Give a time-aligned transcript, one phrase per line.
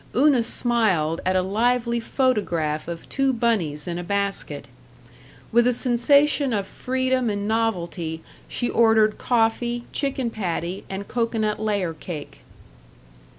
[0.15, 4.67] Una smiled at a lively photograph of two bunnies in a basket.
[5.51, 11.93] With a sensation of freedom and novelty she ordered coffee, chicken patty, and cocoanut layer
[11.93, 12.39] cake.